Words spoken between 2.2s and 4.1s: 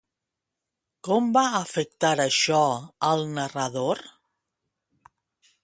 això al narrador?